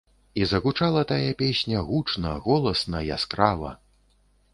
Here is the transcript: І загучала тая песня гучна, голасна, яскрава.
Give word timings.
І 0.39 0.45
загучала 0.51 1.01
тая 1.11 1.33
песня 1.41 1.83
гучна, 1.89 2.31
голасна, 2.47 3.03
яскрава. 3.17 3.71